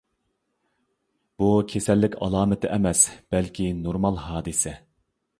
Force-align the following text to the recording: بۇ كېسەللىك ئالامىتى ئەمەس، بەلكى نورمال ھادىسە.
بۇ 1.41 1.49
كېسەللىك 1.73 2.15
ئالامىتى 2.27 2.71
ئەمەس، 2.77 3.03
بەلكى 3.35 3.67
نورمال 3.83 4.17
ھادىسە. 4.23 4.73